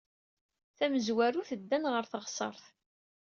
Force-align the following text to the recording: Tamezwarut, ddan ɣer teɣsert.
Tamezwarut, 0.77 1.49
ddan 1.59 1.85
ɣer 1.93 2.03
teɣsert. 2.11 2.63